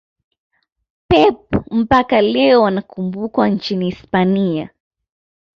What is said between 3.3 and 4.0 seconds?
nchini